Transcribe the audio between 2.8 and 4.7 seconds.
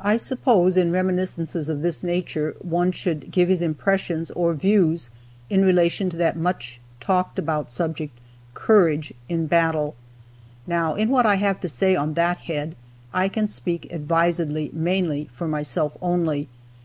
should give his impressions, or